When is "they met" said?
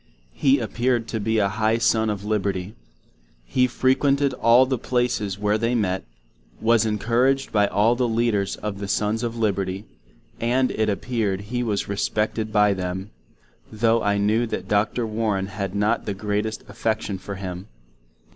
5.59-6.05